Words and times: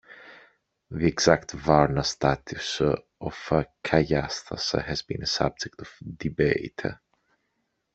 The 0.89 1.05
exact 1.05 1.51
"varna" 1.51 2.03
status 2.03 2.81
of 2.81 3.33
Kayasthas 3.83 4.71
has 4.83 5.03
been 5.03 5.21
a 5.21 5.27
subject 5.27 5.79
of 5.79 5.93
debate. 6.17 6.81